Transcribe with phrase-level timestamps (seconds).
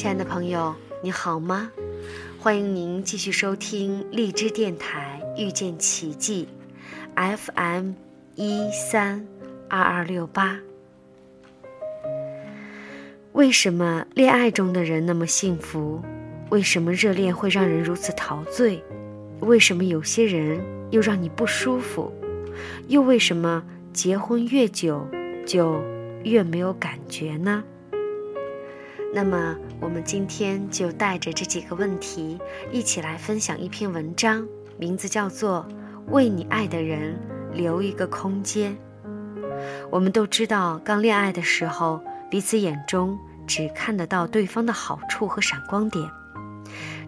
[0.00, 1.70] 亲爱的朋友，你好吗？
[2.38, 6.48] 欢迎您继续收听荔枝电台遇见奇迹
[7.14, 7.90] ，FM
[8.34, 9.26] 一三
[9.68, 10.58] 二二六八。
[13.32, 16.00] 为什么恋爱中的人那么幸福？
[16.48, 18.82] 为什么热恋会让人如此陶醉？
[19.40, 20.58] 为什么有些人
[20.90, 22.10] 又让你不舒服？
[22.88, 25.06] 又为什么结婚越久
[25.44, 25.78] 就
[26.24, 27.62] 越没有感觉呢？
[29.12, 32.38] 那么，我们今天就带着这几个问题，
[32.70, 34.46] 一起来分享一篇文章，
[34.78, 35.66] 名字叫做
[36.12, 37.18] 《为你爱的人
[37.52, 38.72] 留一个空间》。
[39.90, 46.08] 我们都知道，刚恋爱的时候，彼此眼中只看得到对方的好处和闪光点，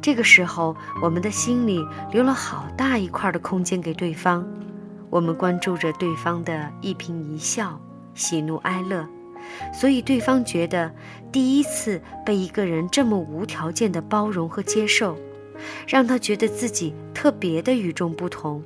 [0.01, 4.45] 这个时候，我们的心里留了好大一块的空间给对方，
[5.09, 7.81] 我们关注着对方的一颦一笑、
[8.13, 9.07] 喜怒哀乐。
[9.73, 10.93] 所以，对方觉得
[11.31, 15.17] 第一次被一个人这么无条件的包容和接受，
[15.87, 18.63] 让他觉得自己特别的与众不同。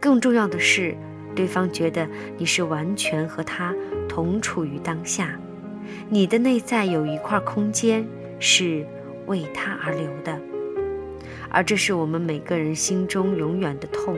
[0.00, 0.94] 更重要的是，
[1.34, 3.74] 对方觉得你是完全和他
[4.08, 5.38] 同处于当下，
[6.08, 8.06] 你的内在有一块空间
[8.38, 8.86] 是
[9.26, 10.40] 为他而留的，
[11.50, 14.16] 而这是我们每个人心中永远的痛。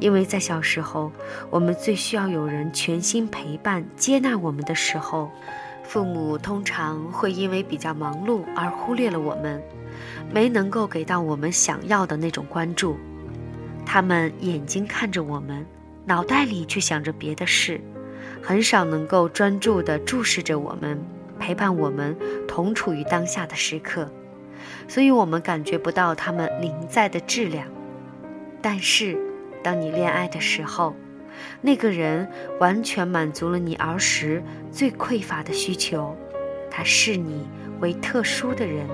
[0.00, 1.10] 因为在小时候，
[1.50, 5.30] 我们最需要有人全心陪伴、接纳我们的时候，
[5.82, 9.62] 父母通常会因为比较忙碌而忽略了我们，
[10.32, 12.96] 没能够给到我们想要的那种关注。
[13.84, 15.64] 他们眼睛看着我们，
[16.04, 17.80] 脑袋里却想着别的事，
[18.42, 21.00] 很少能够专注地注视着我们，
[21.38, 22.16] 陪伴我们
[22.48, 24.10] 同处于当下的时刻，
[24.88, 27.66] 所以我们感觉不到他们临在的质量。
[28.60, 29.16] 但是，
[29.62, 30.94] 当你恋爱的时候，
[31.60, 32.28] 那个人
[32.60, 36.16] 完全满足了你儿时最匮乏的需求，
[36.70, 37.46] 他视你
[37.80, 38.86] 为特殊的人，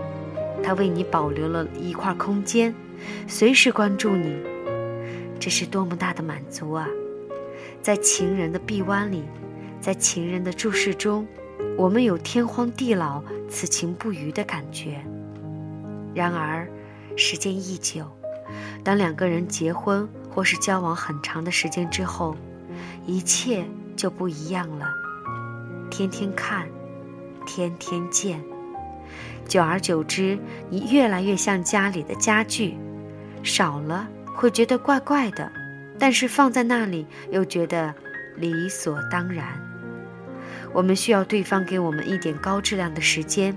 [0.62, 2.74] 他为你保留了一块空间，
[3.26, 4.36] 随时关注你，
[5.38, 6.88] 这是多么大的满足啊！
[7.80, 9.24] 在情人的臂弯里，
[9.80, 11.26] 在情人的注视中，
[11.76, 15.00] 我们有天荒地老、此情不渝的感觉。
[16.14, 16.68] 然而，
[17.16, 18.04] 时间一久，
[18.84, 22.34] 当两个人结婚，或是交往很长的时间之后，
[23.06, 24.86] 一切就不一样了。
[25.90, 26.66] 天天看，
[27.46, 28.42] 天天见，
[29.46, 30.38] 久而久之，
[30.70, 32.74] 你越来越像家里的家具，
[33.42, 35.52] 少了会觉得怪怪的，
[35.98, 37.94] 但是放在那里又觉得
[38.36, 39.46] 理所当然。
[40.72, 43.54] 我们需要对方给我们一点高质量的时间，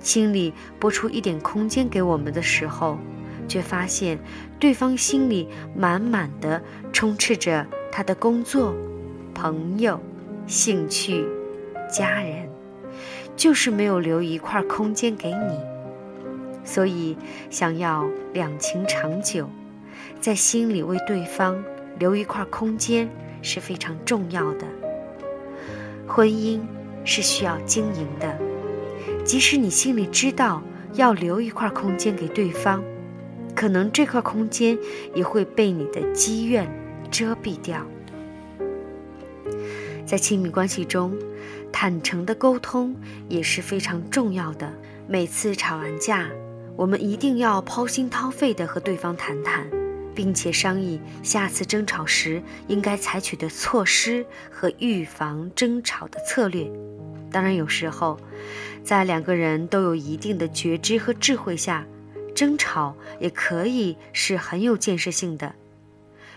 [0.00, 2.98] 心里拨出一点空间给我们的时候。
[3.48, 4.18] 却发现，
[4.58, 6.62] 对方心里满满的
[6.92, 8.74] 充斥着他的工作、
[9.34, 10.00] 朋友、
[10.46, 11.26] 兴趣、
[11.90, 12.48] 家人，
[13.36, 15.60] 就是没有留一块空间给你。
[16.64, 17.16] 所以，
[17.48, 19.48] 想要两情长久，
[20.20, 21.62] 在心里为对方
[21.98, 23.08] 留一块空间
[23.42, 24.66] 是非常重要的。
[26.08, 26.60] 婚姻
[27.04, 28.36] 是需要经营的，
[29.24, 30.60] 即使你心里知道
[30.94, 32.82] 要留一块空间给对方。
[33.56, 34.78] 可能这块空间
[35.14, 36.70] 也会被你的积怨
[37.10, 37.84] 遮蔽掉。
[40.04, 41.16] 在亲密关系中，
[41.72, 42.94] 坦诚的沟通
[43.28, 44.72] 也是非常重要的。
[45.08, 46.28] 每次吵完架，
[46.76, 49.68] 我们一定要掏心掏肺的和对方谈谈，
[50.14, 56.70] 并且商议下次争吵时应该采取的措施和预防争吵的策略。
[57.32, 58.18] 当然，有时候，
[58.84, 61.86] 在两个人都有一定的觉知和智慧下。
[62.36, 65.52] 争吵也可以是很有建设性的。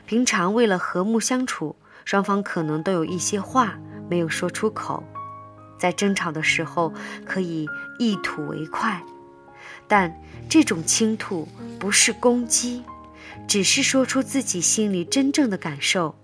[0.08, 3.78] 平常为了和睦相处，双方可能都有一些话
[4.10, 5.04] 没有说出口，
[5.78, 6.92] 在争吵的时候
[7.26, 7.68] 可以
[8.00, 9.04] 一吐为快，
[9.88, 10.20] 但
[10.50, 11.48] 这种倾吐
[11.78, 12.82] 不是攻击，
[13.48, 16.16] 只是说出自己心里真正的感受。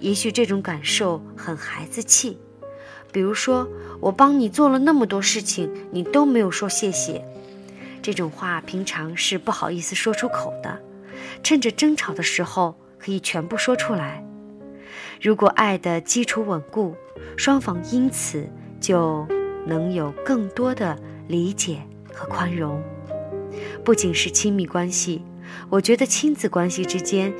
[0.00, 2.38] 也许这种感受很孩子气，
[3.12, 3.68] 比如说
[4.00, 7.24] 我帮你做了那么多事情，你都没有说谢谢。
[8.08, 10.80] 这种话平常是不好意思说出口的，
[11.42, 14.24] 趁着争吵的时候可以全部说出来。
[15.20, 16.96] 如果爱的基础稳固，
[17.36, 18.48] 双方因此
[18.80, 19.28] 就
[19.66, 22.82] 能有更多的理解和宽容。
[23.84, 25.22] 不仅是亲密关系，
[25.68, 27.30] 我觉得亲子关系之间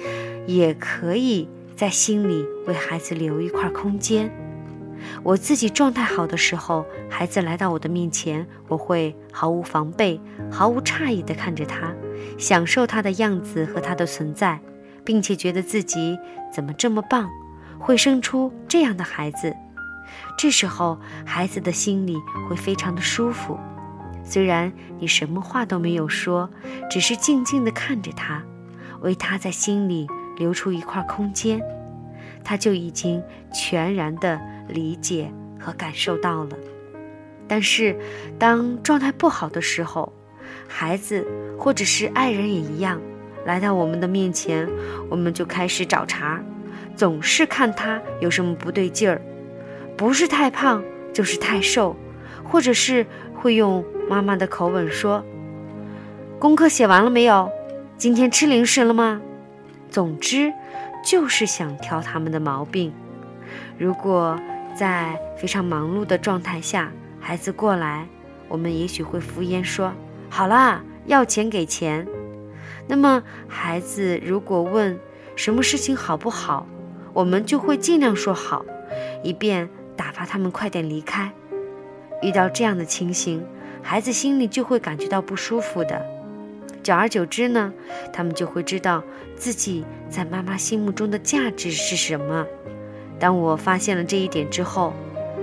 [0.46, 4.30] 也可以在心里为孩子留一块空间。
[5.22, 11.92] 我自己状态好的时候，孩子来到我的面前，我会毫无防备、毫无诧异地看着他，
[12.38, 14.60] 享受他的样子和他的存在，
[15.04, 16.18] 并且觉得自己
[16.52, 17.28] 怎么这么棒，
[17.78, 19.54] 会生出这样的孩子。
[20.36, 22.16] 这时候，孩子的心里
[22.48, 23.58] 会非常的舒服。
[24.24, 26.50] 虽然你什么话都没有说，
[26.90, 28.42] 只是静静地看着他，
[29.00, 30.06] 为他在心里
[30.36, 31.60] 留出一块空间，
[32.48, 33.22] 他就已经
[33.52, 35.30] 全然的理解
[35.60, 36.56] 和感受到了。
[37.46, 37.94] 但是，
[38.38, 40.10] 当状态不好的时候，
[40.66, 41.26] 孩子
[41.58, 43.02] 或者是爱人也一样，
[43.44, 44.66] 来到我们的面前，
[45.10, 46.42] 我们就开始找茬，
[46.96, 49.20] 总是看他有什么不对劲儿，
[49.94, 51.94] 不是太胖就是太瘦，
[52.42, 53.04] 或者是
[53.34, 55.22] 会用妈妈的口吻说
[56.40, 57.50] ：“功课写完了没有？
[57.98, 59.20] 今天吃零食了吗？”
[59.90, 60.52] 总之，
[61.04, 62.92] 就是想挑他们的毛病。
[63.78, 64.38] 如果
[64.74, 68.06] 在非常忙碌的状态下，孩子过来，
[68.48, 69.92] 我们也许会敷衍说
[70.28, 72.06] ：“好啦，要钱给钱。”
[72.86, 74.98] 那么，孩子如果问
[75.36, 76.66] 什么事情好不好，
[77.12, 78.64] 我们就会尽量说好，
[79.22, 81.32] 以便打发他们快点离开。
[82.22, 83.44] 遇到这样的情形，
[83.82, 86.17] 孩子心里就会感觉到不舒服的。
[86.88, 87.70] 久而久之呢，
[88.14, 89.04] 他们就会知道
[89.36, 92.46] 自己在妈妈心目中的价值是什么。
[93.20, 94.94] 当我发现了这一点之后，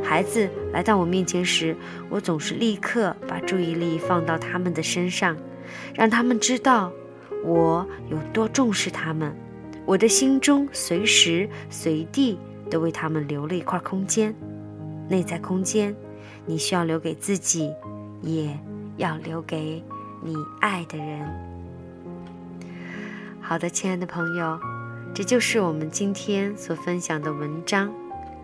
[0.03, 1.77] 孩子来到我面前时，
[2.09, 5.37] 我总是立刻把注意力放到他们的身上，
[5.93, 6.91] 让他们知道
[7.43, 9.31] 我有多重视他们。
[9.85, 12.39] 我的心中随时随地
[12.71, 14.33] 都为他们留了一块空间，
[15.07, 15.95] 内在空间，
[16.47, 17.71] 你需要留给自己，
[18.23, 18.49] 也
[18.97, 19.83] 要留给
[20.25, 21.23] 你爱的人。
[23.39, 24.59] 好的，亲爱的朋友，
[25.13, 27.93] 这就是我们今天所分享的文章。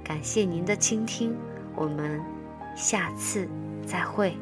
[0.04, 1.36] 感谢您的倾听。
[1.76, 2.22] 我们
[2.76, 3.50] 下次
[3.84, 4.38] 再会。